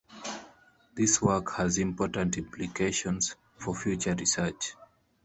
[0.95, 4.73] This work has important implications for future research.